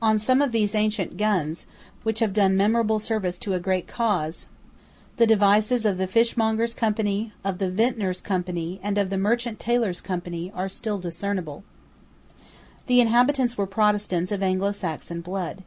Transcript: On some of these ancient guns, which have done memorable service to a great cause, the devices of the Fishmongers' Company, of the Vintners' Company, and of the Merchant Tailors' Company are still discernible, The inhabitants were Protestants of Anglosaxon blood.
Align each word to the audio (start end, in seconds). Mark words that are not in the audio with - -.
On 0.00 0.18
some 0.18 0.40
of 0.40 0.50
these 0.50 0.74
ancient 0.74 1.18
guns, 1.18 1.66
which 2.02 2.20
have 2.20 2.32
done 2.32 2.56
memorable 2.56 2.98
service 2.98 3.38
to 3.40 3.52
a 3.52 3.60
great 3.60 3.86
cause, 3.86 4.46
the 5.18 5.26
devices 5.26 5.84
of 5.84 5.98
the 5.98 6.06
Fishmongers' 6.06 6.72
Company, 6.72 7.34
of 7.44 7.58
the 7.58 7.70
Vintners' 7.70 8.22
Company, 8.22 8.80
and 8.82 8.96
of 8.96 9.10
the 9.10 9.18
Merchant 9.18 9.60
Tailors' 9.60 10.00
Company 10.00 10.50
are 10.54 10.70
still 10.70 10.96
discernible, 10.98 11.64
The 12.86 13.02
inhabitants 13.02 13.58
were 13.58 13.66
Protestants 13.66 14.32
of 14.32 14.40
Anglosaxon 14.40 15.20
blood. 15.20 15.64